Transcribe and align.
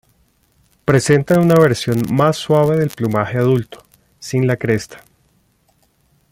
Presentan 0.83 1.41
una 1.41 1.53
versión 1.59 2.01
más 2.11 2.35
suave 2.35 2.75
del 2.75 2.89
plumaje 2.89 3.37
adulto, 3.37 3.85
sin 4.17 4.47
la 4.47 4.57
cresta. 4.57 5.03